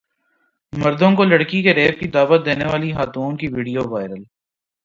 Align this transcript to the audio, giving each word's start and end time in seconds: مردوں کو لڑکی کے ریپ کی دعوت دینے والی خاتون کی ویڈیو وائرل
مردوں 0.73 1.11
کو 1.15 1.23
لڑکی 1.23 1.61
کے 1.63 1.73
ریپ 1.73 1.99
کی 1.99 2.07
دعوت 2.07 2.45
دینے 2.45 2.65
والی 2.71 2.91
خاتون 2.93 3.37
کی 3.37 3.47
ویڈیو 3.53 3.83
وائرل 3.89 4.23